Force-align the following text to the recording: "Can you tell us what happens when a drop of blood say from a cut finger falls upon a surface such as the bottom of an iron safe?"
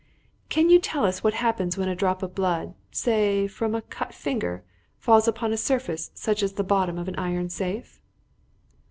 "Can 0.49 0.71
you 0.71 0.79
tell 0.79 1.05
us 1.05 1.23
what 1.23 1.35
happens 1.35 1.77
when 1.77 1.87
a 1.87 1.95
drop 1.95 2.23
of 2.23 2.33
blood 2.33 2.73
say 2.89 3.45
from 3.45 3.75
a 3.75 3.83
cut 3.83 4.15
finger 4.15 4.63
falls 4.97 5.27
upon 5.27 5.53
a 5.53 5.57
surface 5.57 6.09
such 6.15 6.41
as 6.41 6.53
the 6.53 6.63
bottom 6.63 6.97
of 6.97 7.07
an 7.07 7.17
iron 7.19 7.49
safe?" 7.49 8.01